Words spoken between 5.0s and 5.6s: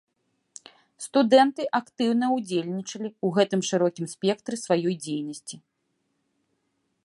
дзейнасці.